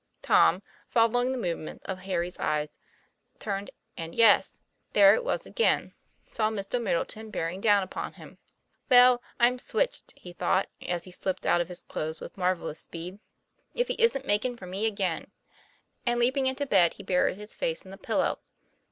Tom, 0.23 0.63
following 0.89 1.31
the 1.31 1.37
movement 1.37 1.79
of 1.85 1.99
Harry's 1.99 2.39
eyes, 2.39 2.79
turned 3.37 3.69
and 3.95 4.15
yes! 4.15 4.59
there 4.93 5.13
it 5.13 5.23
was 5.23 5.45
again 5.45 5.93
saw 6.27 6.49
Mr. 6.49 6.81
Middleton 6.81 7.29
bearing 7.29 7.61
down 7.61 7.83
upon 7.83 8.13
him. 8.13 8.39
'Well, 8.89 9.21
I'm 9.39 9.59
switched," 9.59 10.15
he 10.17 10.33
thought, 10.33 10.67
as 10.81 11.03
he 11.03 11.11
slipped 11.11 11.45
out 11.45 11.61
of 11.61 11.69
his 11.69 11.83
clothes 11.83 12.19
with 12.19 12.35
marvellous 12.35 12.79
speed," 12.79 13.19
if 13.75 13.89
he 13.89 13.95
isn't 14.01 14.25
makin' 14.25 14.57
for 14.57 14.65
me 14.65 14.87
again." 14.87 15.29
And 16.03 16.19
leaping 16.19 16.47
into 16.47 16.65
bed 16.65 16.95
he 16.95 17.03
buried 17.03 17.37
his 17.37 17.53
face 17.55 17.85
in 17.85 17.91
the 17.91 17.97
pillow. 17.97 18.39